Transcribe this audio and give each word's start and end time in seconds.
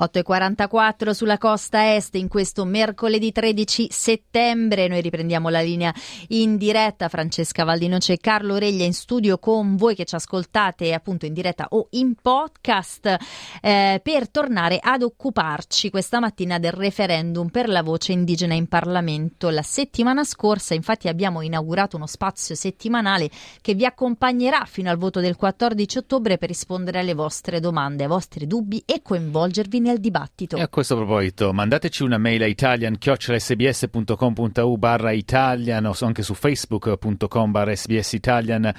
8.44 0.00 1.10
sulla 1.10 1.38
costa 1.38 1.94
est 1.94 2.16
in 2.16 2.26
questo 2.26 2.64
mercoledì 2.64 3.30
13 3.30 3.86
settembre. 3.90 4.88
Noi 4.88 5.00
riprendiamo 5.00 5.48
la 5.48 5.60
linea 5.60 5.94
in 6.28 6.56
diretta. 6.56 7.08
Francesca 7.08 7.62
Valdinoce 7.62 8.14
e 8.14 8.18
Carlo 8.18 8.56
Reglia 8.56 8.84
in 8.84 8.92
studio 8.92 9.38
con 9.38 9.76
voi 9.76 9.94
che 9.94 10.04
ci 10.04 10.16
ascoltate 10.16 10.92
appunto 10.92 11.26
in 11.26 11.32
diretta 11.32 11.66
o 11.70 11.86
in 11.90 12.14
podcast 12.20 13.16
eh, 13.62 14.00
per 14.02 14.28
tornare 14.30 14.78
ad 14.82 15.02
occuparci 15.02 15.90
questa 15.90 16.18
mattina 16.18 16.58
del 16.58 16.72
referendum 16.72 17.48
per 17.48 17.68
la 17.68 17.82
voce 17.82 18.12
indigena 18.12 18.54
in 18.54 18.66
Parlamento. 18.66 19.50
La 19.50 19.62
settimana 19.62 20.24
scorsa 20.24 20.74
infatti 20.74 21.06
abbiamo 21.06 21.40
inaugurato 21.40 21.96
uno 21.96 22.06
spazio 22.06 22.56
settimanale 22.56 23.30
che 23.60 23.74
vi 23.74 23.84
accompagnerà 23.84 24.64
fino 24.64 24.90
al 24.90 24.98
voto 24.98 25.20
del 25.20 25.36
14 25.36 25.98
ottobre 25.98 26.36
per 26.36 26.48
rispondere 26.48 26.98
alle 26.98 27.14
vostre 27.14 27.60
domande, 27.60 28.02
ai 28.02 28.08
vostri 28.08 28.48
dubbi 28.48 28.82
e 28.84 29.00
coinvolgervi 29.00 29.82
nel 29.84 30.00
dibattito. 30.00 30.56
E 30.56 30.62
a 30.62 30.68
questo 30.68 30.96
proposito, 30.96 31.52
mandateci 31.52 32.02
una 32.02 32.18
mail 32.18 32.42
a 32.42 32.46
italian.sbs.com.au 32.46 34.76
barra 34.76 35.12
italian 35.12 35.86
o 35.86 35.94
anche 36.00 36.22
su 36.22 36.34
facebook.com 36.34 37.50
barra 37.50 37.76
sbs 37.76 38.12
italian 38.14 38.72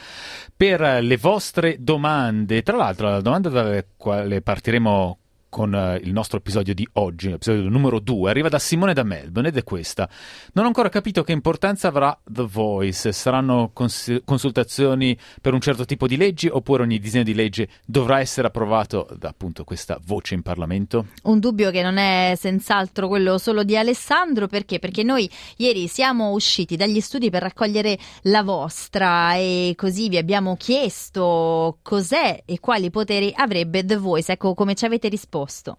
per 0.55 0.99
le 1.01 1.17
vostre 1.17 1.77
domande. 1.79 2.63
Tra 2.63 2.75
l'altro, 2.75 3.09
la 3.09 3.21
domanda 3.21 3.49
dalle 3.49 3.89
quale 3.95 4.41
partiremo 4.41 5.19
con 5.55 5.71
uh, 5.71 5.95
il 6.05 6.11
nostro 6.11 6.39
episodio 6.39 6.73
di 6.73 6.85
oggi, 6.95 7.29
l'episodio 7.29 7.69
numero 7.69 8.01
2, 8.01 8.29
arriva 8.29 8.49
da 8.49 8.59
Simone 8.59 8.93
da 8.93 9.03
Melbourne 9.03 9.47
ed 9.47 9.55
è 9.55 9.63
questa. 9.63 10.09
Non 10.51 10.65
ho 10.65 10.67
ancora 10.67 10.89
capito 10.89 11.23
che 11.23 11.31
importanza 11.31 11.87
avrà 11.87 12.19
The 12.25 12.43
Voice. 12.45 13.13
Saranno 13.13 13.69
cons- 13.71 14.19
consultazioni 14.25 15.17
per 15.39 15.53
un 15.53 15.61
certo 15.61 15.85
tipo 15.85 16.07
di 16.07 16.17
leggi 16.17 16.49
oppure 16.49 16.83
ogni 16.83 16.99
disegno 16.99 17.23
di 17.23 17.33
legge 17.33 17.69
dovrà 17.85 18.19
essere 18.19 18.47
approvato 18.47 19.07
da 19.17 19.29
appunto 19.29 19.63
questa 19.63 19.97
voce 20.05 20.33
in 20.33 20.41
Parlamento? 20.41 21.05
Un 21.23 21.39
dubbio 21.39 21.71
che 21.71 21.81
non 21.81 21.95
è 21.95 22.33
senz'altro 22.35 23.07
quello 23.07 23.37
solo 23.37 23.63
di 23.63 23.77
Alessandro, 23.77 24.47
perché? 24.47 24.79
Perché 24.79 25.03
noi 25.03 25.29
ieri 25.55 25.87
siamo 25.87 26.31
usciti 26.31 26.75
dagli 26.75 26.99
studi 26.99 27.29
per 27.29 27.43
raccogliere 27.43 27.97
la 28.23 28.43
vostra 28.43 29.35
e 29.35 29.71
così 29.77 30.09
vi 30.09 30.17
abbiamo 30.17 30.57
chiesto 30.57 31.77
cos'è 31.81 32.43
e 32.43 32.59
quali 32.59 32.89
poteri 32.89 33.31
avrebbe 33.33 33.85
The 33.85 33.95
Voice. 33.95 34.33
Ecco 34.33 34.53
come 34.53 34.75
ci 34.75 34.83
avete 34.83 35.07
risposto 35.07 35.43
posto? 35.45 35.77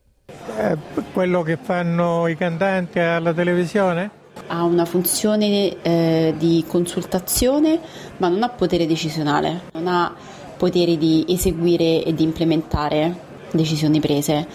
Eh, 0.58 0.76
quello 1.12 1.42
che 1.42 1.58
fanno 1.60 2.28
i 2.28 2.36
cantanti 2.36 3.00
alla 3.00 3.32
televisione? 3.32 4.10
Ha 4.46 4.62
una 4.62 4.84
funzione 4.84 5.82
eh, 5.82 6.34
di 6.38 6.64
consultazione 6.68 7.80
ma 8.18 8.28
non 8.28 8.44
ha 8.44 8.48
potere 8.48 8.86
decisionale, 8.86 9.62
non 9.72 9.88
ha 9.88 10.14
potere 10.56 10.96
di 10.96 11.24
eseguire 11.28 12.04
e 12.04 12.14
di 12.14 12.22
implementare 12.22 13.24
decisioni 13.50 13.98
prese. 13.98 14.46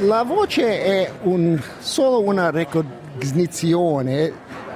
La 0.00 0.22
voce 0.22 0.82
è 0.82 1.10
un, 1.22 1.60
solo 1.80 2.20
una 2.20 2.50
recognizione 2.50 4.32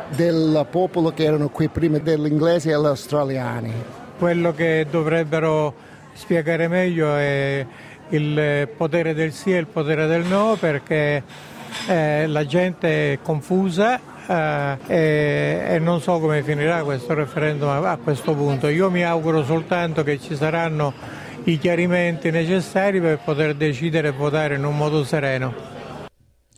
del 0.09 0.67
popolo 0.69 1.13
che 1.13 1.25
erano 1.25 1.49
qui 1.49 1.69
prima 1.69 1.99
degli 1.99 2.27
inglesi 2.27 2.71
e 2.71 2.81
gli 2.81 2.87
australiani. 2.87 3.73
Quello 4.19 4.53
che 4.53 4.87
dovrebbero 4.91 5.75
spiegare 6.13 6.69
meglio 6.69 7.15
è 7.15 7.67
il 8.11 8.69
potere 8.77 9.15
del 9.15 9.33
sì 9.33 9.53
e 9.53 9.59
il 9.59 9.67
potere 9.67 10.07
del 10.07 10.25
no 10.25 10.57
perché 10.59 11.23
eh, 11.89 12.27
la 12.27 12.47
gente 12.47 13.13
è 13.13 13.19
confusa 13.21 13.99
eh, 14.27 14.77
e, 14.87 15.65
e, 15.69 15.79
non 15.79 16.01
so 16.01 16.19
come 16.19 16.43
finirà 16.43 16.83
questo 16.83 17.15
referendum 17.15 17.69
a, 17.69 17.91
a 17.91 17.97
questo 17.97 18.35
punto. 18.35 18.69
Io 18.69 18.91
mi 18.91 19.05
auguro 19.05 19.45
soltanto 19.45 20.03
che 20.03 20.19
ci 20.19 20.35
saranno 20.35 20.93
i 21.45 21.59
chiarimenti 21.59 22.31
necessari 22.31 23.01
per 23.01 23.19
poter 23.25 23.55
decidere 23.55 24.09
e 24.09 24.13
votare 24.13 24.57
in 24.57 24.65
un 24.65 24.77
modo 24.77 25.05
sereno. 25.05 25.76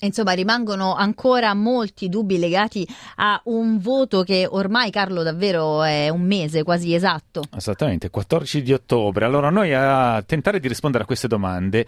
Insomma, 0.00 0.32
rimangono 0.32 0.94
ancora 0.94 1.54
molti 1.54 2.08
dubbi 2.08 2.38
legati 2.38 2.86
a 3.16 3.40
un 3.44 3.78
voto 3.78 4.22
che 4.22 4.46
ormai, 4.48 4.90
Carlo, 4.90 5.22
davvero 5.22 5.82
è 5.82 6.08
un 6.08 6.22
mese 6.22 6.62
quasi 6.62 6.94
esatto. 6.94 7.42
Esattamente, 7.54 8.10
14 8.10 8.62
di 8.62 8.72
ottobre. 8.72 9.24
Allora, 9.24 9.50
noi 9.50 9.74
a 9.74 10.22
tentare 10.22 10.60
di 10.60 10.68
rispondere 10.68 11.02
a 11.02 11.06
queste 11.06 11.26
domande 11.26 11.86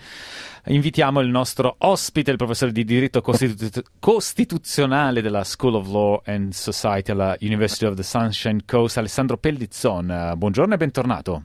invitiamo 0.66 1.20
il 1.20 1.28
nostro 1.28 1.76
ospite, 1.78 2.30
il 2.30 2.36
professore 2.36 2.72
di 2.72 2.84
diritto 2.84 3.20
costitu- 3.20 3.82
costituzionale 3.98 5.22
della 5.22 5.44
School 5.44 5.76
of 5.76 5.88
Law 5.88 6.20
and 6.24 6.52
Society 6.52 7.12
alla 7.12 7.36
University 7.40 7.86
of 7.86 7.94
the 7.94 8.02
Sunshine 8.02 8.62
Coast, 8.66 8.98
Alessandro 8.98 9.36
Pellizzon. 9.36 10.34
Buongiorno 10.36 10.74
e 10.74 10.76
bentornato. 10.76 11.44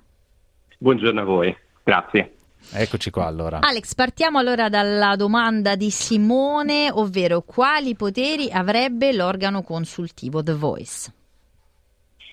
Buongiorno 0.77 1.21
a 1.21 1.23
voi, 1.23 1.55
grazie. 1.83 2.34
Eccoci 2.73 3.09
qua 3.09 3.25
allora. 3.25 3.59
Alex, 3.61 3.93
partiamo 3.95 4.39
allora 4.39 4.69
dalla 4.69 5.15
domanda 5.15 5.75
di 5.75 5.89
Simone, 5.89 6.89
ovvero 6.91 7.41
quali 7.41 7.95
poteri 7.95 8.51
avrebbe 8.51 9.13
l'organo 9.13 9.61
consultivo 9.61 10.43
The 10.43 10.53
Voice? 10.53 11.13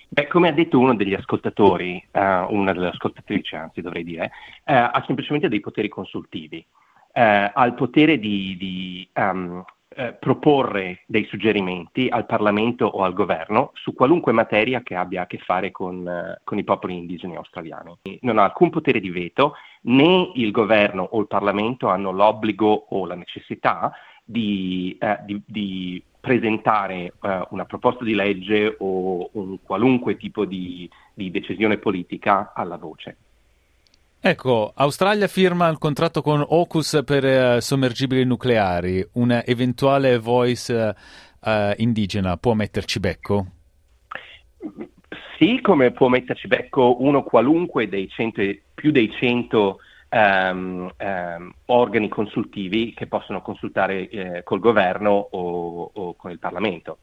Beh, 0.09 0.27
come 0.27 0.49
ha 0.49 0.51
detto 0.51 0.77
uno 0.77 0.95
degli 0.95 1.15
ascoltatori, 1.15 1.95
uh, 2.11 2.19
una 2.53 2.71
delle 2.71 2.89
ascoltatrici 2.89 3.55
anzi 3.55 3.81
dovrei 3.81 4.03
dire, 4.03 4.25
uh, 4.65 4.73
ha 4.73 5.03
semplicemente 5.07 5.49
dei 5.49 5.59
poteri 5.59 5.89
consultivi. 5.89 6.63
Uh, 7.13 7.49
ha 7.53 7.65
il 7.65 7.73
potere 7.73 8.19
di, 8.19 8.55
di 8.57 9.09
um, 9.15 9.63
eh, 9.95 10.13
proporre 10.13 11.03
dei 11.07 11.25
suggerimenti 11.25 12.07
al 12.09 12.25
Parlamento 12.25 12.85
o 12.85 13.03
al 13.03 13.13
governo 13.13 13.71
su 13.73 13.93
qualunque 13.93 14.31
materia 14.31 14.81
che 14.81 14.95
abbia 14.95 15.23
a 15.23 15.27
che 15.27 15.37
fare 15.37 15.71
con, 15.71 16.07
eh, 16.07 16.41
con, 16.43 16.57
i 16.57 16.63
popoli 16.63 16.97
indigeni 16.97 17.35
australiani. 17.35 17.97
Non 18.21 18.37
ha 18.37 18.43
alcun 18.43 18.69
potere 18.69 18.99
di 18.99 19.09
veto, 19.09 19.55
né 19.81 20.31
il 20.35 20.51
governo 20.51 21.03
o 21.03 21.19
il 21.19 21.27
Parlamento 21.27 21.87
hanno 21.87 22.11
l'obbligo 22.11 22.85
o 22.89 23.05
la 23.05 23.15
necessità 23.15 23.91
di, 24.23 24.95
eh, 24.99 25.19
di, 25.25 25.41
di 25.45 26.03
presentare 26.19 27.13
eh, 27.21 27.47
una 27.49 27.65
proposta 27.65 28.03
di 28.03 28.13
legge 28.13 28.75
o 28.79 29.29
un 29.33 29.61
qualunque 29.61 30.15
tipo 30.15 30.45
di, 30.45 30.89
di 31.13 31.29
decisione 31.31 31.77
politica 31.77 32.53
alla 32.55 32.77
voce. 32.77 33.17
Ecco, 34.25 34.71
Australia 34.73 35.27
firma 35.27 35.67
il 35.67 35.77
contratto 35.77 36.21
con 36.21 36.39
AUKUS 36.39 37.01
per 37.05 37.25
uh, 37.25 37.59
sommergibili 37.59 38.23
nucleari. 38.23 39.05
Un 39.15 39.43
eventuale 39.45 40.17
voice 40.17 40.71
uh, 40.71 41.49
uh, 41.49 41.73
indigena 41.75 42.37
può 42.37 42.53
metterci 42.53 43.01
becco? 43.01 43.45
Sì, 45.37 45.59
come 45.59 45.91
può 45.91 46.07
metterci 46.07 46.47
becco 46.47 47.03
uno 47.03 47.23
qualunque 47.23 47.89
dei 47.89 48.07
cento, 48.07 48.41
più 48.73 48.91
dei 48.91 49.11
100 49.11 49.79
um, 50.11 50.89
um, 50.97 51.53
organi 51.65 52.07
consultivi 52.07 52.93
che 52.93 53.07
possono 53.07 53.41
consultare 53.41 54.07
eh, 54.07 54.43
col 54.43 54.59
governo 54.59 55.11
o, 55.31 55.91
o, 55.93 56.15
con 56.15 56.31
il 56.31 56.39
Parlamento. 56.39 56.99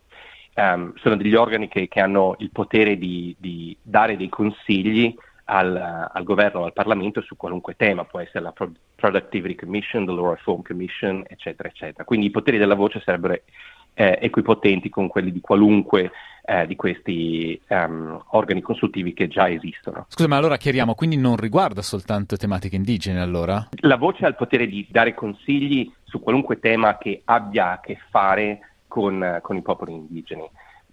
Um, 0.54 0.94
sono 0.96 1.16
degli 1.16 1.34
organi 1.34 1.68
che, 1.68 1.86
che 1.86 2.00
hanno 2.00 2.34
il 2.38 2.50
potere 2.50 2.96
di, 2.96 3.36
di 3.38 3.76
dare 3.82 4.16
dei 4.16 4.30
consigli 4.30 5.14
al, 5.50 6.08
al, 6.12 6.22
governo 6.22 6.60
o 6.60 6.64
al 6.64 6.72
Parlamento 6.72 7.20
su 7.20 7.36
qualunque 7.36 7.74
tema, 7.76 8.04
può 8.04 8.20
essere 8.20 8.44
la 8.44 8.52
Pro- 8.52 8.72
Productivity 8.94 9.56
Commission, 9.56 10.04
la 10.04 10.12
Law 10.12 10.30
Reform 10.30 10.62
Commission, 10.62 11.24
eccetera, 11.26 11.68
eccetera. 11.68 12.04
Quindi 12.04 12.26
i 12.26 12.30
poteri 12.30 12.56
della 12.56 12.76
voce 12.76 13.00
sarebbero 13.04 13.34
eh, 13.94 14.18
equipotenti 14.20 14.88
con 14.88 15.08
quelli 15.08 15.32
di 15.32 15.40
qualunque 15.40 16.12
eh, 16.42 16.66
di 16.66 16.76
questi 16.76 17.60
um, 17.68 18.22
organi 18.28 18.60
consultivi 18.60 19.12
che 19.12 19.26
già 19.26 19.50
esistono. 19.50 20.06
Scusa, 20.08 20.28
ma 20.28 20.36
allora 20.36 20.56
chiariamo, 20.56 20.94
quindi 20.94 21.16
non 21.16 21.36
riguarda 21.36 21.82
soltanto 21.82 22.36
tematiche 22.36 22.76
indigene 22.76 23.20
allora? 23.20 23.68
La 23.80 23.96
voce 23.96 24.24
ha 24.24 24.28
il 24.28 24.36
potere 24.36 24.68
di 24.68 24.86
dare 24.88 25.14
consigli 25.14 25.92
su 26.04 26.20
qualunque 26.20 26.60
tema 26.60 26.96
che 26.96 27.22
abbia 27.24 27.72
a 27.72 27.80
che 27.80 27.98
fare 28.08 28.60
con, 28.86 29.40
con 29.42 29.56
i 29.56 29.62
popoli 29.62 29.92
indigeni. 29.94 30.48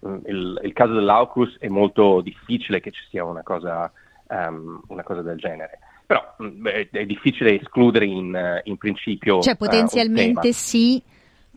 Mm, 0.06 0.18
il, 0.26 0.62
il 0.64 0.74
caso 0.74 0.94
dell'AUKUS 0.94 1.58
è 1.60 1.68
molto 1.68 2.22
difficile 2.22 2.80
che 2.80 2.92
ci 2.92 3.04
sia 3.10 3.24
una 3.24 3.44
cosa 3.44 3.92
um, 4.30 4.82
una 4.88 5.04
cosa 5.04 5.22
del 5.22 5.38
genere. 5.38 5.80
Però 6.06 6.36
mh, 6.38 6.46
mm, 6.46 6.68
è 6.92 7.06
difficile 7.06 7.60
escludere 7.60 8.06
in, 8.06 8.62
in 8.64 8.78
principio. 8.78 9.42
Cioè, 9.42 9.56
potenzialmente 9.56 10.50
uh, 10.50 10.54
sì, 10.54 11.02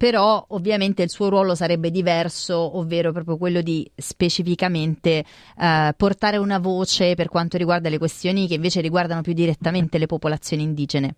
però 0.00 0.42
ovviamente 0.48 1.02
il 1.02 1.10
suo 1.10 1.28
ruolo 1.28 1.54
sarebbe 1.54 1.90
diverso, 1.90 2.78
ovvero 2.78 3.12
proprio 3.12 3.36
quello 3.36 3.60
di 3.60 3.88
specificamente 3.94 5.24
uh, 5.56 5.90
portare 5.96 6.38
una 6.38 6.58
voce 6.58 7.14
per 7.14 7.28
quanto 7.28 7.58
riguarda 7.58 7.88
le 7.88 7.98
questioni 7.98 8.48
che 8.48 8.54
invece 8.54 8.80
riguardano 8.80 9.20
più 9.20 9.34
direttamente 9.34 9.98
le 9.98 10.06
popolazioni 10.06 10.62
indigene. 10.62 11.14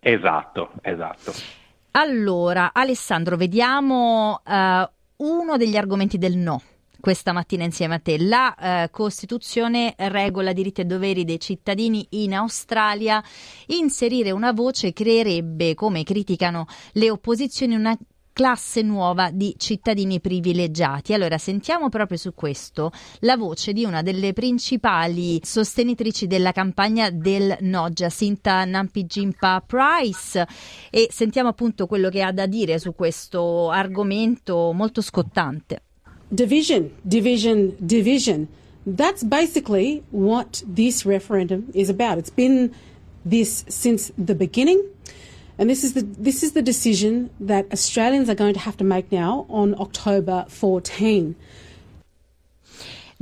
Esatto, 0.00 0.72
esatto. 0.82 1.32
Allora, 1.92 2.72
Alessandro, 2.72 3.36
vediamo 3.36 4.42
uh, 4.44 5.24
uno 5.26 5.56
degli 5.56 5.76
argomenti 5.76 6.18
del 6.18 6.36
no 6.36 6.60
questa 7.00 7.32
mattina 7.32 7.64
insieme 7.64 7.96
a 7.96 7.98
te. 7.98 8.18
La 8.18 8.54
eh, 8.54 8.90
Costituzione 8.90 9.94
regola 9.96 10.52
diritti 10.52 10.82
e 10.82 10.84
doveri 10.84 11.24
dei 11.24 11.40
cittadini 11.40 12.06
in 12.10 12.34
Australia. 12.34 13.22
Inserire 13.66 14.30
una 14.30 14.52
voce 14.52 14.92
creerebbe, 14.92 15.74
come 15.74 16.04
criticano 16.04 16.66
le 16.92 17.10
opposizioni, 17.10 17.74
una 17.74 17.96
classe 18.32 18.82
nuova 18.82 19.30
di 19.30 19.54
cittadini 19.58 20.20
privilegiati. 20.20 21.12
Allora 21.12 21.36
sentiamo 21.36 21.88
proprio 21.88 22.16
su 22.16 22.32
questo 22.34 22.90
la 23.20 23.36
voce 23.36 23.72
di 23.72 23.84
una 23.84 24.02
delle 24.02 24.32
principali 24.32 25.40
sostenitrici 25.42 26.26
della 26.26 26.52
campagna 26.52 27.10
del 27.10 27.56
no, 27.60 27.90
Jacinta 27.90 28.64
Nampijimpa 28.64 29.62
Price 29.66 30.46
e 30.90 31.08
sentiamo 31.10 31.50
appunto 31.50 31.86
quello 31.86 32.08
che 32.08 32.22
ha 32.22 32.32
da 32.32 32.46
dire 32.46 32.78
su 32.78 32.94
questo 32.94 33.70
argomento 33.70 34.72
molto 34.72 35.02
scottante. 35.02 35.82
Division, 36.32 36.90
division, 37.06 37.76
division. 37.84 38.48
That's 38.86 39.22
basically 39.22 40.02
what 40.10 40.62
this 40.66 41.04
referendum 41.04 41.70
is 41.74 41.90
about. 41.90 42.18
It's 42.18 42.30
been 42.30 42.72
this 43.24 43.64
since 43.68 44.12
the 44.16 44.34
beginning. 44.34 44.82
And 45.58 45.68
this 45.68 45.84
is 45.84 45.92
the 45.92 46.02
this 46.02 46.42
is 46.42 46.52
the 46.52 46.62
decision 46.62 47.28
that 47.40 47.66
Australians 47.70 48.30
are 48.30 48.34
going 48.34 48.54
to 48.54 48.60
have 48.60 48.76
to 48.78 48.84
make 48.84 49.12
now 49.12 49.44
on 49.50 49.74
October 49.78 50.46
14. 50.48 51.34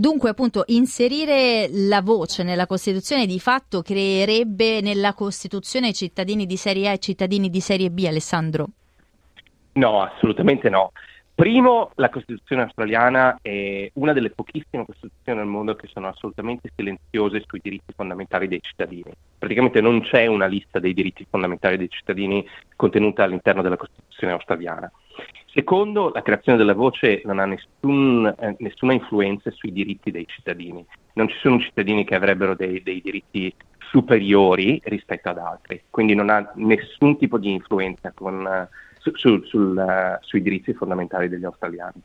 Dunque, 0.00 0.28
appunto, 0.28 0.62
inserire 0.66 1.68
la 1.68 2.00
voce 2.02 2.44
nella 2.44 2.68
Costituzione 2.68 3.26
di 3.26 3.40
fatto 3.40 3.82
creerebbe 3.82 4.80
nella 4.80 5.12
Costituzione 5.12 5.92
cittadini 5.92 6.46
di 6.46 6.56
serie 6.56 6.90
A 6.90 6.92
e 6.92 6.98
cittadini 6.98 7.50
di 7.50 7.58
serie 7.58 7.90
B, 7.90 8.04
Alessandro? 8.06 8.68
No, 9.72 10.02
assolutamente 10.02 10.68
no. 10.68 10.92
Primo, 11.38 11.92
la 11.94 12.08
Costituzione 12.08 12.62
australiana 12.62 13.38
è 13.40 13.88
una 13.94 14.12
delle 14.12 14.30
pochissime 14.30 14.84
Costituzioni 14.84 15.38
al 15.38 15.46
mondo 15.46 15.76
che 15.76 15.86
sono 15.86 16.08
assolutamente 16.08 16.72
silenziose 16.74 17.44
sui 17.46 17.60
diritti 17.62 17.92
fondamentali 17.94 18.48
dei 18.48 18.60
cittadini. 18.60 19.12
Praticamente 19.38 19.80
non 19.80 20.00
c'è 20.00 20.26
una 20.26 20.46
lista 20.46 20.80
dei 20.80 20.92
diritti 20.94 21.24
fondamentali 21.30 21.76
dei 21.76 21.88
cittadini 21.88 22.44
contenuta 22.74 23.22
all'interno 23.22 23.62
della 23.62 23.76
Costituzione 23.76 24.32
australiana. 24.32 24.90
Secondo, 25.46 26.10
la 26.12 26.22
creazione 26.22 26.58
della 26.58 26.74
voce 26.74 27.22
non 27.24 27.38
ha 27.38 27.46
nessun, 27.46 28.34
eh, 28.36 28.56
nessuna 28.58 28.94
influenza 28.94 29.48
sui 29.52 29.70
diritti 29.70 30.10
dei 30.10 30.26
cittadini. 30.26 30.84
Non 31.12 31.28
ci 31.28 31.36
sono 31.38 31.60
cittadini 31.60 32.04
che 32.04 32.16
avrebbero 32.16 32.56
dei, 32.56 32.82
dei 32.82 33.00
diritti 33.00 33.54
superiori 33.78 34.80
rispetto 34.86 35.28
ad 35.28 35.38
altri, 35.38 35.84
quindi 35.88 36.16
non 36.16 36.30
ha 36.30 36.50
nessun 36.56 37.16
tipo 37.16 37.38
di 37.38 37.52
influenza 37.52 38.10
con... 38.12 38.44
Eh, 38.44 38.86
su, 38.98 39.12
su, 39.14 39.42
sul, 39.44 39.76
uh, 39.76 40.24
sui 40.24 40.42
diritti 40.42 40.72
fondamentali 40.74 41.28
degli 41.28 41.44
australiani. 41.44 42.02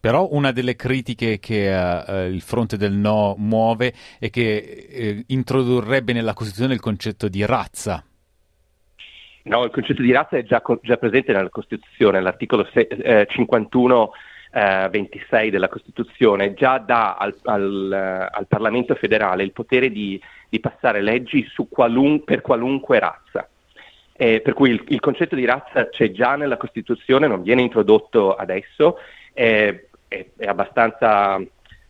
Però 0.00 0.28
una 0.30 0.52
delle 0.52 0.76
critiche 0.76 1.38
che 1.38 1.68
uh, 1.68 2.32
il 2.32 2.40
fronte 2.40 2.76
del 2.76 2.92
no 2.92 3.34
muove 3.36 3.92
è 4.18 4.30
che 4.30 5.24
uh, 5.26 5.32
introdurrebbe 5.32 6.12
nella 6.12 6.34
Costituzione 6.34 6.74
il 6.74 6.80
concetto 6.80 7.28
di 7.28 7.44
razza. 7.44 8.02
No, 9.44 9.64
il 9.64 9.70
concetto 9.70 10.02
di 10.02 10.12
razza 10.12 10.36
è 10.36 10.44
già, 10.44 10.62
già 10.82 10.96
presente 10.98 11.32
nella 11.32 11.48
Costituzione, 11.48 12.20
l'articolo 12.20 12.68
se, 12.72 12.80
eh, 12.80 13.26
51 13.28 14.10
eh, 14.52 14.88
26 14.90 15.50
della 15.50 15.68
Costituzione 15.68 16.54
già 16.54 16.78
dà 16.78 17.16
al, 17.16 17.34
al, 17.44 18.28
al 18.30 18.46
Parlamento 18.46 18.94
federale 18.94 19.42
il 19.42 19.52
potere 19.52 19.90
di, 19.90 20.20
di 20.48 20.60
passare 20.60 21.00
leggi 21.00 21.46
qualun, 21.68 22.24
per 22.24 22.40
qualunque 22.40 22.98
razza. 22.98 23.48
Eh, 24.20 24.40
per 24.40 24.52
cui 24.52 24.70
il, 24.70 24.82
il, 24.88 24.98
concetto 24.98 25.36
di 25.36 25.44
razza 25.44 25.88
c'è 25.90 26.10
già 26.10 26.34
nella 26.34 26.56
Costituzione, 26.56 27.28
non 27.28 27.40
viene 27.42 27.62
introdotto 27.62 28.34
adesso, 28.34 28.96
eh, 29.32 29.86
è, 30.08 30.26
è, 30.36 30.46
abbastanza 30.46 31.40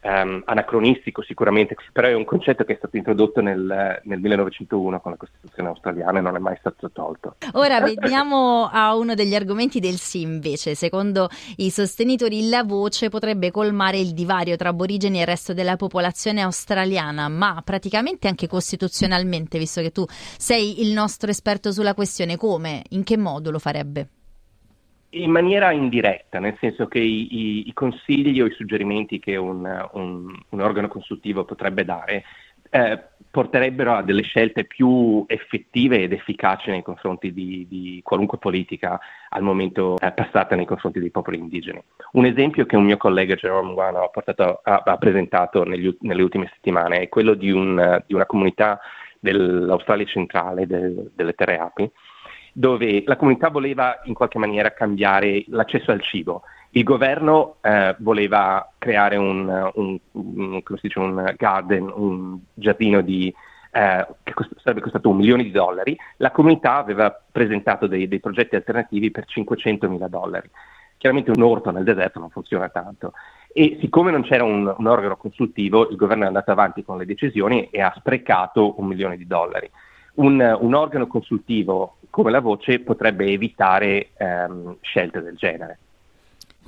um, 0.02 0.42
anacronistico 0.44 1.22
sicuramente, 1.22 1.76
però 1.92 2.08
è 2.08 2.14
un 2.14 2.24
concetto 2.24 2.64
che 2.64 2.74
è 2.74 2.76
stato 2.76 2.96
introdotto 2.96 3.40
nel, 3.40 4.00
nel 4.02 4.20
1901 4.20 5.00
con 5.00 5.12
la 5.12 5.16
Costituzione 5.16 5.68
australiana 5.68 6.18
e 6.18 6.22
non 6.22 6.36
è 6.36 6.38
mai 6.38 6.56
stato 6.58 6.90
tolto. 6.90 7.36
Ora 7.52 7.80
veniamo 7.80 8.68
a 8.70 8.94
uno 8.94 9.14
degli 9.14 9.34
argomenti 9.34 9.80
del 9.80 9.96
sì 9.96 10.20
invece. 10.20 10.74
Secondo 10.74 11.28
i 11.56 11.70
sostenitori 11.70 12.48
la 12.48 12.64
voce 12.64 13.08
potrebbe 13.08 13.50
colmare 13.50 13.98
il 13.98 14.12
divario 14.12 14.56
tra 14.56 14.70
aborigeni 14.70 15.18
e 15.18 15.20
il 15.22 15.26
resto 15.26 15.54
della 15.54 15.76
popolazione 15.76 16.40
australiana, 16.42 17.28
ma 17.28 17.60
praticamente 17.64 18.28
anche 18.28 18.46
costituzionalmente, 18.46 19.58
visto 19.58 19.80
che 19.80 19.90
tu 19.90 20.04
sei 20.08 20.82
il 20.82 20.92
nostro 20.92 21.30
esperto 21.30 21.72
sulla 21.72 21.94
questione, 21.94 22.36
come? 22.36 22.82
In 22.90 23.04
che 23.04 23.16
modo 23.16 23.50
lo 23.50 23.58
farebbe? 23.58 24.08
In 25.10 25.30
maniera 25.30 25.72
indiretta, 25.72 26.38
nel 26.38 26.56
senso 26.60 26.86
che 26.86 26.98
i, 26.98 27.28
i, 27.30 27.68
i 27.68 27.72
consigli 27.72 28.40
o 28.42 28.46
i 28.46 28.52
suggerimenti 28.52 29.18
che 29.18 29.36
un, 29.36 29.88
un, 29.92 30.38
un 30.48 30.60
organo 30.60 30.88
consultivo 30.88 31.44
potrebbe 31.44 31.84
dare 31.84 32.24
eh, 32.70 33.02
porterebbero 33.30 33.94
a 33.94 34.02
delle 34.02 34.22
scelte 34.22 34.64
più 34.64 35.24
effettive 35.26 36.02
ed 36.02 36.12
efficaci 36.12 36.70
nei 36.70 36.82
confronti 36.82 37.32
di, 37.32 37.66
di 37.68 38.00
qualunque 38.02 38.38
politica 38.38 38.98
al 39.28 39.42
momento 39.42 39.98
eh, 39.98 40.12
passata 40.12 40.56
nei 40.56 40.64
confronti 40.64 40.98
dei 40.98 41.10
popoli 41.10 41.38
indigeni. 41.38 41.82
Un 42.12 42.24
esempio 42.24 42.66
che 42.66 42.76
un 42.76 42.84
mio 42.84 42.96
collega 42.96 43.34
Jerome 43.34 43.74
Guano 43.74 44.02
ha, 44.02 44.08
portato, 44.08 44.60
ha, 44.62 44.82
ha 44.84 44.96
presentato 44.96 45.64
negli, 45.64 45.94
nelle 46.00 46.22
ultime 46.22 46.50
settimane 46.52 47.00
è 47.00 47.08
quello 47.08 47.34
di, 47.34 47.50
un, 47.50 48.02
di 48.06 48.14
una 48.14 48.26
comunità 48.26 48.80
dell'Australia 49.20 50.06
centrale, 50.06 50.66
del, 50.66 51.10
delle 51.14 51.34
Terre 51.34 51.58
Api, 51.58 51.90
dove 52.52 53.02
la 53.06 53.16
comunità 53.16 53.48
voleva 53.48 54.00
in 54.04 54.14
qualche 54.14 54.38
maniera 54.38 54.72
cambiare 54.72 55.44
l'accesso 55.48 55.90
al 55.90 56.02
cibo. 56.02 56.42
Il 56.70 56.84
governo 56.84 57.56
eh, 57.62 57.96
voleva 57.98 58.72
creare 58.76 59.16
un, 59.16 59.70
un, 59.74 59.98
un, 60.12 60.62
dice, 60.80 60.98
un, 60.98 61.34
garden, 61.36 61.90
un 61.94 62.38
giardino 62.54 63.00
di, 63.00 63.34
eh, 63.72 64.06
che 64.22 64.34
cost- 64.34 64.58
sarebbe 64.58 64.82
costato 64.82 65.08
un 65.08 65.16
milione 65.16 65.44
di 65.44 65.50
dollari. 65.50 65.96
La 66.18 66.30
comunità 66.30 66.76
aveva 66.76 67.16
presentato 67.32 67.86
dei, 67.86 68.06
dei 68.06 68.20
progetti 68.20 68.54
alternativi 68.54 69.10
per 69.10 69.24
500 69.24 69.88
mila 69.88 70.08
dollari. 70.08 70.50
Chiaramente 70.98 71.30
un 71.30 71.42
orto 71.42 71.70
nel 71.70 71.84
deserto 71.84 72.18
non 72.18 72.30
funziona 72.30 72.68
tanto. 72.68 73.12
E 73.52 73.78
siccome 73.80 74.10
non 74.10 74.22
c'era 74.22 74.44
un, 74.44 74.72
un 74.76 74.86
organo 74.86 75.16
consultivo, 75.16 75.88
il 75.88 75.96
governo 75.96 76.24
è 76.24 76.26
andato 76.26 76.50
avanti 76.50 76.84
con 76.84 76.98
le 76.98 77.06
decisioni 77.06 77.68
e 77.70 77.80
ha 77.80 77.94
sprecato 77.96 78.78
un 78.78 78.86
milione 78.86 79.16
di 79.16 79.26
dollari 79.26 79.70
un, 80.18 80.56
un, 80.60 80.74
organo 80.74 81.06
consultivo 81.06 81.96
come 82.10 82.30
la 82.30 82.40
voce 82.40 82.80
potrebbe 82.80 83.26
evitare 83.26 84.10
ehm, 84.16 84.76
scelte 84.80 85.20
del 85.20 85.36
genere 85.36 85.78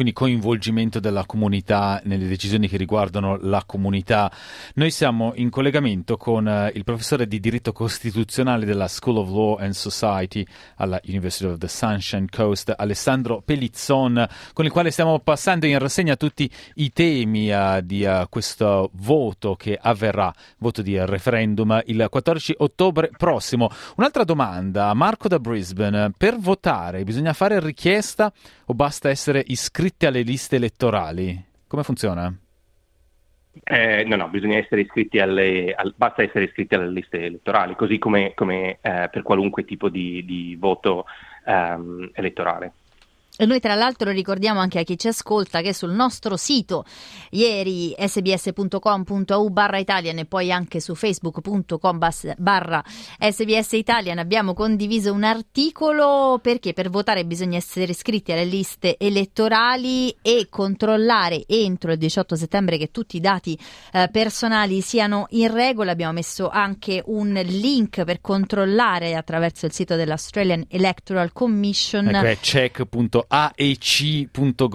quindi 0.01 0.17
coinvolgimento 0.17 0.99
della 0.99 1.27
comunità 1.27 2.01
nelle 2.05 2.27
decisioni 2.27 2.69
che 2.69 2.79
riguardano 2.79 3.37
la 3.43 3.65
comunità. 3.67 4.33
Noi 4.77 4.91
siamo 4.91 5.33
in 5.35 5.51
collegamento 5.51 6.17
con 6.17 6.47
uh, 6.47 6.75
il 6.75 6.85
professore 6.85 7.27
di 7.27 7.39
diritto 7.39 7.73
costituzionale 7.73 8.65
della 8.65 8.89
School 8.89 9.19
of 9.19 9.29
Law 9.29 9.57
and 9.59 9.73
Society 9.73 10.43
alla 10.77 10.99
University 11.05 11.45
of 11.45 11.59
the 11.59 11.69
Sunshine 11.69 12.29
Coast, 12.31 12.73
Alessandro 12.75 13.43
Pelizzon, 13.45 14.27
con 14.55 14.65
il 14.65 14.71
quale 14.71 14.91
stiamo 14.91 15.19
passando 15.19 15.67
in 15.67 15.79
rassegna 15.79 16.17
tutti 16.17 16.51
i 16.77 16.91
temi 16.95 17.53
uh, 17.53 17.83
di 17.83 18.03
uh, 18.03 18.25
questo 18.31 18.89
voto 18.95 19.55
che 19.55 19.79
avverrà, 19.79 20.33
voto 20.61 20.81
di 20.81 20.99
referendum, 20.99 21.79
il 21.85 22.07
14 22.09 22.55
ottobre 22.57 23.11
prossimo. 23.15 23.69
Un'altra 23.97 24.25
domanda, 24.25 24.95
Marco 24.95 25.29
da 25.29 25.39
Brisbane, 25.39 26.11
per 26.17 26.39
votare 26.39 27.05
bisogna 27.05 27.35
fare 27.35 27.61
richiesta 27.61 28.33
o 28.65 28.73
basta 28.73 29.11
essere 29.11 29.43
iscritto 29.47 29.89
iscritti 29.91 30.07
alle 30.07 30.23
liste 30.23 30.57
elettorali? 30.57 31.45
Come 31.67 31.83
funziona? 31.83 32.33
Eh, 33.65 34.05
no, 34.05 34.17
no, 34.17 34.29
bisogna 34.29 34.57
essere 34.57 34.83
iscritti 34.83 35.19
alle, 35.19 35.75
al, 35.75 35.93
basta 35.97 36.23
essere 36.23 36.45
iscritti 36.45 36.77
alle 36.77 36.91
liste 36.91 37.21
elettorali, 37.25 37.75
così 37.75 37.99
come, 37.99 38.33
come 38.35 38.79
eh, 38.81 39.09
per 39.11 39.23
qualunque 39.23 39.65
tipo 39.65 39.89
di, 39.89 40.25
di 40.25 40.57
voto 40.59 41.07
ehm, 41.45 42.11
elettorale. 42.13 42.73
E 43.37 43.47
noi 43.47 43.59
tra 43.59 43.75
l'altro 43.75 44.11
ricordiamo 44.11 44.61
anche 44.61 44.81
a 44.81 44.83
chi 44.83 44.99
ci 44.99 45.09
ascolta 45.09 45.63
che 45.63 45.73
sul 45.73 45.93
nostro 45.93 46.37
sito 46.37 46.85
ieri 47.31 47.95
sbs.com.au 47.99 49.49
barra 49.49 49.79
Italian 49.79 50.19
e 50.19 50.27
poi 50.27 50.53
anche 50.53 50.79
su 50.79 50.95
facebook.com 50.95 51.99
barra 52.37 52.85
sbs 53.19 53.73
Italian 53.73 54.19
abbiamo 54.19 54.53
condiviso 54.53 55.13
un 55.13 55.25
articolo 55.25 56.39
perché 56.43 56.75
per 56.75 56.91
votare 56.91 57.25
bisogna 57.25 57.57
essere 57.57 57.93
iscritti 57.93 58.33
alle 58.33 58.45
liste 58.45 58.99
elettorali 58.99 60.15
e 60.21 60.49
controllare 60.51 61.45
entro 61.47 61.93
il 61.93 61.99
18 61.99 62.37
settembre 62.37 62.77
che 62.77 62.91
tutti 62.91 63.17
i 63.17 63.21
dati 63.21 63.59
eh, 63.93 64.09
personali 64.13 64.81
siano 64.83 65.27
in 65.31 65.53
regola. 65.53 65.93
Abbiamo 65.93 66.13
messo 66.13 66.49
anche 66.49 67.03
un 67.07 67.33
link 67.33 68.05
per 68.05 68.21
controllare 68.21 69.15
attraverso 69.15 69.67
il 69.67 69.73
sito 69.73 69.97
dell'Australian 69.97 70.67
Electoral 70.69 71.33
Commission. 71.33 72.09
Ecco, 72.09 72.27
è 72.27 72.39
check.au 72.39 73.30
aec.gov.au 73.31 74.69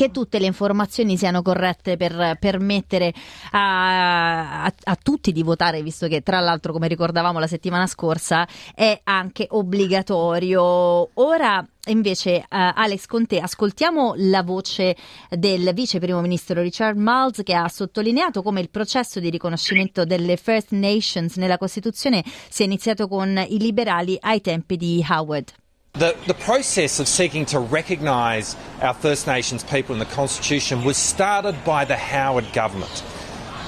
che 0.00 0.10
tutte 0.10 0.38
le 0.38 0.46
informazioni 0.46 1.18
siano 1.18 1.42
corrette 1.42 1.98
per 1.98 2.38
permettere 2.40 3.12
a, 3.50 4.62
a, 4.62 4.72
a, 4.84 4.96
tutti 4.96 5.30
di 5.30 5.42
votare, 5.42 5.82
visto 5.82 6.08
che 6.08 6.22
tra 6.22 6.40
l'altro, 6.40 6.72
come 6.72 6.88
ricordavamo 6.88 7.38
la 7.38 7.46
settimana 7.46 7.86
scorsa, 7.86 8.48
è 8.74 8.98
anche 9.04 9.46
obbligatorio. 9.50 11.10
Ora 11.14 11.62
invece, 11.86 12.36
uh, 12.38 12.44
Alex, 12.48 13.04
con 13.04 13.26
te 13.26 13.40
ascoltiamo 13.40 14.14
la 14.16 14.42
voce 14.42 14.96
del 15.28 15.70
vice 15.74 15.98
primo 15.98 16.22
ministro 16.22 16.62
Richard 16.62 16.96
Miles 16.96 17.42
che 17.42 17.52
ha 17.52 17.68
sottolineato 17.68 18.42
come 18.42 18.60
il 18.60 18.70
processo 18.70 19.20
di 19.20 19.28
riconoscimento 19.28 20.06
delle 20.06 20.38
First 20.38 20.70
Nations 20.70 21.36
nella 21.36 21.58
Costituzione 21.58 22.24
sia 22.48 22.64
iniziato 22.64 23.06
con 23.06 23.44
i 23.48 23.58
liberali 23.58 24.16
ai 24.18 24.40
tempi 24.40 24.78
di 24.78 25.04
Howard. 25.06 25.59
The, 25.94 26.16
the 26.26 26.34
process 26.34 26.98
of 26.98 27.08
seeking 27.08 27.44
to 27.46 27.58
recognise 27.58 28.56
our 28.80 28.94
First 28.94 29.26
Nations 29.26 29.62
people 29.64 29.92
in 29.92 29.98
the 29.98 30.06
Constitution 30.06 30.82
was 30.82 30.96
started 30.96 31.62
by 31.64 31.84
the 31.84 31.96
Howard 31.96 32.50
government. 32.54 33.04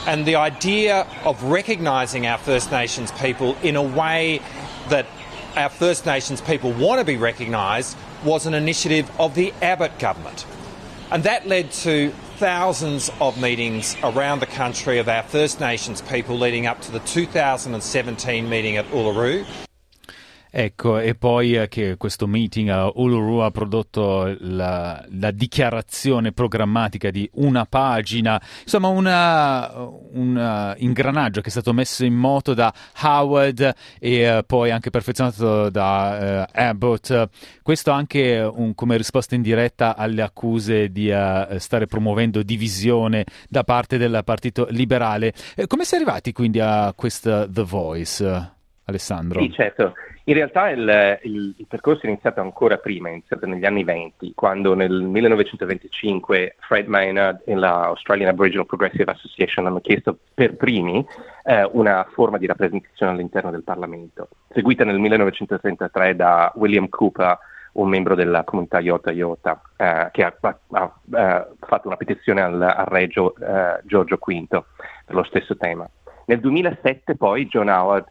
And 0.07 0.25
the 0.25 0.37
idea 0.37 1.07
of 1.25 1.43
recognising 1.43 2.27
our 2.27 2.39
First 2.39 2.71
Nations 2.71 3.13
people 3.13 3.55
in 3.63 3.77
a 3.77 3.83
way 3.83 4.41
that 4.89 5.07
our 5.57 5.69
First 5.69 6.07
Nations 6.07 6.41
people 6.41 6.73
want 6.73 7.01
to 7.01 7.05
be 7.05 7.19
recognised 7.19 7.99
was 8.25 8.47
an 8.47 8.55
initiative 8.55 9.11
of 9.21 9.35
the 9.35 9.53
Abbott 9.61 9.99
government. 9.99 10.47
And 11.11 11.25
that 11.25 11.47
led 11.47 11.71
to 11.73 12.13
thousands 12.37 13.11
of 13.21 13.39
meetings 13.39 13.95
around 14.03 14.41
the 14.41 14.47
country 14.47 14.99
of 14.99 15.09
our 15.09 15.23
First 15.23 15.61
Nations 15.61 16.01
people 16.01 16.39
leading 16.39 16.67
up 16.67 16.81
to 16.81 16.93
the 16.93 17.01
2017 17.01 18.49
meeting 18.49 18.79
at 18.79 18.87
Uluru. 18.87 19.45
Ecco, 20.55 20.99
e 20.99 21.15
poi 21.15 21.55
eh, 21.55 21.67
che 21.69 21.97
questo 21.97 22.27
meeting 22.27 22.69
a 22.69 22.91
Uluru 22.97 23.39
ha 23.39 23.51
prodotto 23.51 24.37
la, 24.41 25.03
la, 25.09 25.31
dichiarazione 25.31 26.33
programmatica 26.33 27.11
di 27.11 27.27
una 27.37 27.65
pagina, 27.65 28.39
insomma 28.61 28.89
un 28.89 30.75
ingranaggio 30.77 31.41
che 31.41 31.49
è 31.49 31.51
stato 31.51 31.73
messo 31.73 32.05
in 32.05 32.13
moto 32.13 32.53
da 32.53 32.71
Howard 33.01 33.75
e 33.99 34.31
uh, 34.31 34.45
poi 34.45 34.71
anche 34.71 34.91
perfezionato 34.91 35.71
da 35.71 36.45
uh, 36.47 36.51
Abbott. 36.53 37.31
Questo 37.63 37.91
anche 37.91 38.39
un, 38.39 38.75
come 38.75 38.99
risposta 38.99 39.35
in 39.35 39.41
diretta 39.41 39.97
alle 39.97 40.21
accuse 40.21 40.93
di 40.93 41.09
uh, 41.09 41.57
stare 41.57 41.87
promuovendo 41.87 42.43
divisione 42.43 43.25
da 43.49 43.65
parte 43.65 43.97
del 43.97 44.21
Partito 44.23 44.67
Liberale. 44.69 45.33
come 45.67 45.85
si 45.85 45.95
è 45.95 45.97
arrivati 45.97 46.33
quindi 46.33 46.61
a 46.61 46.93
questa 46.95 47.49
The 47.49 47.63
Voice? 47.63 48.61
Alessandro. 48.85 49.41
Sì, 49.41 49.53
certo. 49.53 49.95
In 50.25 50.35
realtà 50.35 50.71
il, 50.71 51.19
il, 51.23 51.55
il, 51.57 51.67
percorso 51.69 52.03
è 52.03 52.09
iniziato 52.09 52.41
ancora 52.41 52.77
prima, 52.79 53.09
è 53.09 53.13
iniziato 53.13 53.47
negli 53.47 53.65
anni 53.65 53.83
20, 53.83 54.33
quando 54.35 54.75
nel 54.75 55.03
1925 55.03 56.57
Fred 56.61 56.87
Maynard 56.87 57.43
e 57.45 57.55
la 57.55 57.87
Australian 57.87 58.29
Aboriginal 58.29 58.67
Progressive 58.67 59.11
Association 59.11 59.67
hanno 59.67 59.81
chiesto 59.81 60.19
per 60.33 60.55
primi 60.55 61.05
eh, 61.45 61.69
una 61.73 62.07
forma 62.13 62.39
di 62.39 62.47
rappresentazione 62.47 63.13
all'interno 63.13 63.51
del 63.51 63.65
Parlamento, 63.65 64.29
seguita 64.51 64.85
nel 64.85 64.99
1933 64.99 66.15
da 66.15 66.53
William 66.55 66.89
Cooper, 66.89 67.39
un 67.73 67.89
membro 67.89 68.15
della 68.15 68.45
comunità 68.45 68.81
Iota 68.81 69.11
Iota, 69.11 69.61
eh, 69.77 70.09
che 70.13 70.25
ha, 70.25 70.37
ha, 70.41 70.59
ha, 70.71 70.95
eh, 71.15 71.47
fatto 71.59 71.89
una 71.89 71.97
petizione 71.97 72.43
al, 72.43 72.61
al 72.61 72.87
regio 72.87 73.35
eh, 73.37 73.81
Giorgio 73.85 74.19
V 74.23 74.47
per 74.49 75.15
lo 75.15 75.25
stesso 75.25 75.57
tema. 75.57 75.89
Nel 76.27 76.41
2007 76.41 77.17
poi 77.17 77.47
John 77.47 77.69
Howard 77.69 78.07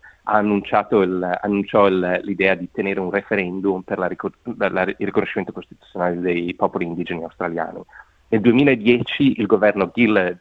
il, 1.02 1.40
annunciò 1.42 1.88
il, 1.88 2.20
l'idea 2.24 2.56
di 2.56 2.70
tenere 2.72 3.00
un 3.00 3.10
referendum 3.10 3.82
per, 3.82 3.98
la, 3.98 4.08
per 4.08 4.72
la, 4.72 4.84
il 4.84 4.96
riconoscimento 4.98 5.52
costituzionale 5.52 6.20
dei 6.20 6.54
popoli 6.54 6.86
indigeni 6.86 7.24
australiani. 7.24 7.82
Nel 8.30 8.42
2010 8.42 9.40
il 9.40 9.46
governo 9.46 9.92
Gillard 9.94 10.38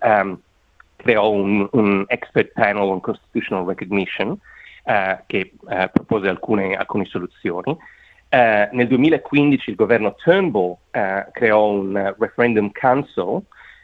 um, 0.00 0.38
creò 0.96 1.30
un, 1.30 1.68
un, 1.72 2.04
expert 2.08 2.52
panel 2.52 2.88
on 2.88 3.00
constitutional 3.00 3.66
recognition 3.66 4.38
uh, 4.84 5.18
che 5.26 5.52
uh, 5.60 5.90
propose 5.92 6.28
alcune, 6.28 6.74
alcune 6.74 7.04
soluzioni. 7.04 7.76
Uh, 8.30 8.68
nel 8.72 8.88
2015 8.88 9.70
il 9.70 9.76
governo 9.76 10.14
Turnbull 10.14 10.76
creò 10.90 11.66
un 11.66 12.14
referendum 12.18 12.70
council 12.72 13.42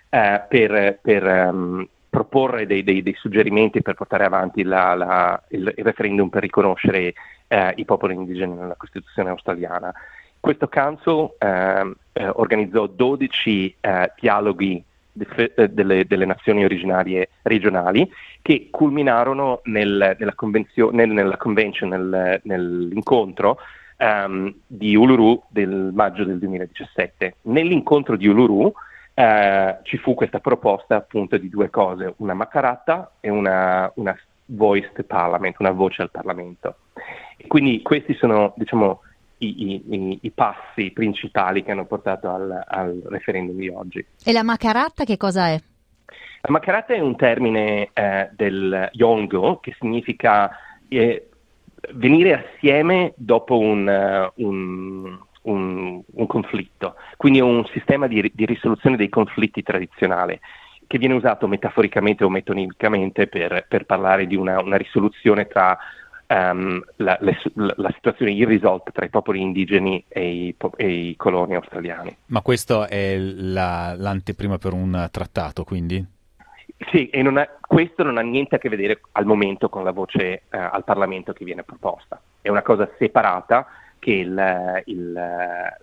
per, 0.09 0.99
per 1.01 1.23
um, 1.25 1.87
proporre 2.11 2.67
dei, 2.67 2.83
dei, 2.83 3.03
dei, 3.03 3.15
suggerimenti 3.15 3.81
per 3.81 3.95
portare 3.95 4.25
avanti 4.25 4.65
la, 4.65 4.95
la, 4.95 5.43
il, 5.49 5.73
il, 5.77 5.85
referendum 5.85 6.29
per 6.29 6.43
riconoscere 6.43 7.15
eh, 7.47 7.73
i 7.77 7.85
popoli 7.85 8.15
indigeni 8.15 8.55
nella 8.55 8.75
Costituzione 8.77 9.31
australiana. 9.31 9.93
Questo 10.41 10.69
council 10.69 11.31
eh, 11.39 11.93
eh, 12.13 12.29
organizzò 12.29 12.87
12 12.87 13.77
eh, 13.81 14.13
dialoghi 14.19 14.83
de, 15.13 15.53
eh, 15.55 15.69
delle, 15.69 16.05
delle, 16.07 16.25
nazioni 16.25 16.65
originarie 16.65 17.29
regionali 17.43 18.11
che 18.43 18.69
culminarono 18.71 19.61
nel, 19.65 20.17
nella, 20.19 20.35
nel, 20.93 21.09
nella, 21.11 21.37
convention, 21.37 21.89
nel, 21.89 22.41
nell'incontro 22.43 23.59
um, 23.99 24.53
di 24.67 24.97
Uluru 24.97 25.43
del 25.49 25.91
maggio 25.93 26.25
del 26.25 26.39
2017. 26.39 27.37
Nell'incontro 27.43 28.17
di 28.17 28.27
Uluru 28.27 28.73
eh, 29.15 29.79
ci 29.83 29.99
fu 29.99 30.15
questa 30.15 30.41
proposta 30.41 30.97
appunto 30.97 31.37
di 31.37 31.49
due 31.49 31.71
cose, 31.71 32.15
una 32.19 32.35
macaratta 32.35 33.13
e 33.21 33.31
una, 33.31 33.91
una 33.97 34.17
voiced 34.47 35.05
parliament, 35.05 35.57
una 35.59 35.71
voce 35.71 36.03
al 36.03 36.11
Parlamento. 36.11 36.77
E 37.37 37.47
quindi 37.47 37.83
questi 37.83 38.15
sono 38.15 38.53
diciamo, 38.57 39.01
i, 39.39 39.83
i, 39.89 40.19
i, 40.23 40.31
passi 40.31 40.91
principali 40.91 41.63
che 41.63 41.71
hanno 41.71 41.87
portato 41.87 42.31
al, 42.31 42.65
al, 42.67 43.03
referendum 43.09 43.57
di 43.57 43.69
oggi. 43.69 44.05
E 44.25 44.33
la 44.33 44.43
macaratta 44.43 45.05
che 45.05 45.17
cosa 45.17 45.49
è? 45.49 45.61
La 46.43 46.51
macaratta 46.51 46.95
è 46.95 47.01
un 47.01 47.17
termine 47.17 47.91
eh, 47.93 48.31
del 48.33 48.89
Yongo 48.93 49.59
che 49.61 49.75
significa 49.79 50.51
eh, 50.89 51.29
venire 51.93 52.33
assieme 52.55 53.13
dopo 53.17 53.59
un, 53.59 53.87
uh, 53.87 54.43
un 54.43 55.19
un, 55.43 56.03
un 56.13 56.27
conflitto, 56.27 56.97
quindi 57.21 57.41
è 57.41 57.43
un 57.43 57.67
sistema 57.67 58.07
di, 58.07 58.33
di, 58.35 58.47
risoluzione 58.47 58.97
dei 58.97 59.11
conflitti 59.11 59.63
tradizionale 59.63 60.41
che 60.87 60.97
viene 60.97 61.13
usato 61.13 61.47
metaforicamente 61.47 62.25
o 62.25 62.31
metonicamente 62.31 63.27
per, 63.27 63.67
per 63.69 63.85
parlare 63.85 64.27
di 64.27 64.37
una, 64.37 64.59
una 64.59 64.79
risoluzione 64.79 65.47
tra 65.47 65.77
um, 66.29 66.83
la, 66.97 67.19
le, 67.21 67.39
la, 67.53 67.93
situazione 67.93 68.33
irrisolta 68.33 68.91
tra 68.91 69.05
i 69.05 69.11
popoli 69.11 69.43
indigeni 69.43 70.03
e 70.09 70.31
i, 70.47 70.57
e 70.77 70.89
i 70.89 71.17
coloni 71.17 71.57
australiani. 71.57 72.17
Ma 72.29 72.41
questo 72.41 72.89
è 72.89 73.19
la, 73.19 73.95
l'anteprima 73.99 74.57
per 74.57 74.73
un 74.73 75.07
trattato, 75.11 75.63
quindi? 75.65 76.03
Sì, 76.91 77.11
e 77.11 77.21
non 77.21 77.37
ha, 77.37 77.47
questo 77.61 78.03
non 78.03 78.17
ha 78.17 78.23
niente 78.23 78.55
a 78.55 78.59
che 78.59 78.71
vedere 78.71 78.99
al 79.13 79.27
momento 79.27 79.69
con 79.69 79.85
la 79.85 79.93
voce 79.93 80.45
uh, 80.51 80.57
al 80.57 80.85
Parlamento 80.85 81.35
che 81.35 81.45
viene 81.45 81.65
proposta. 81.65 82.19
È 82.41 82.49
una 82.49 82.63
cosa 82.63 82.89
separata 82.97 83.67
che 84.01 84.11
il, 84.11 84.83
il 84.87 85.13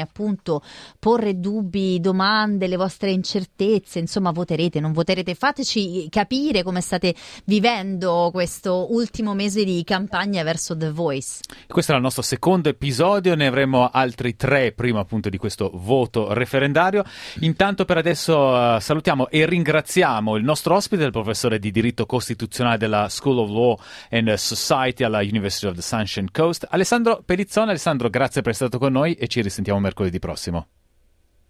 appunto 0.00 0.60
porre 0.98 1.40
dubbi, 1.40 2.00
domande, 2.00 2.66
le 2.66 2.76
vostre 2.76 3.12
incertezze, 3.12 3.98
insomma 3.98 4.30
voterete, 4.30 4.78
non 4.80 4.92
voterete, 4.92 5.34
fateci 5.34 6.06
capire 6.10 6.33
come 6.62 6.80
state 6.80 7.14
vivendo 7.44 8.30
questo 8.32 8.92
ultimo 8.92 9.34
mese 9.34 9.64
di 9.64 9.82
campagna 9.84 10.42
verso 10.42 10.76
The 10.76 10.90
Voice. 10.90 11.40
Questo 11.68 11.92
è 11.92 11.94
il 11.94 12.02
nostro 12.02 12.22
secondo 12.22 12.68
episodio, 12.68 13.34
ne 13.34 13.46
avremo 13.46 13.88
altri 13.90 14.34
tre 14.36 14.72
prima 14.72 15.00
appunto 15.00 15.28
di 15.28 15.36
questo 15.36 15.70
voto 15.74 16.32
referendario. 16.32 17.04
Intanto 17.40 17.84
per 17.84 17.98
adesso 17.98 18.48
uh, 18.48 18.80
salutiamo 18.80 19.28
e 19.28 19.46
ringraziamo 19.46 20.36
il 20.36 20.44
nostro 20.44 20.74
ospite, 20.74 21.04
il 21.04 21.12
professore 21.12 21.58
di 21.58 21.70
diritto 21.70 22.06
costituzionale 22.06 22.78
della 22.78 23.08
School 23.08 23.38
of 23.38 23.50
Law 23.50 23.78
and 24.10 24.32
Society 24.34 25.04
alla 25.04 25.20
University 25.20 25.66
of 25.66 25.74
the 25.74 25.82
Sunshine 25.82 26.28
Coast, 26.32 26.66
Alessandro 26.68 27.22
Pellizzone. 27.24 27.70
Alessandro, 27.70 28.10
grazie 28.10 28.42
per 28.42 28.50
essere 28.50 28.68
stato 28.68 28.84
con 28.84 28.92
noi 28.92 29.14
e 29.14 29.28
ci 29.28 29.40
risentiamo 29.40 29.78
mercoledì 29.78 30.18
prossimo. 30.18 30.66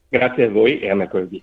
Grazie 0.08 0.44
a 0.44 0.50
voi 0.50 0.78
e 0.80 0.90
a 0.90 0.94
mercoledì. 0.94 1.42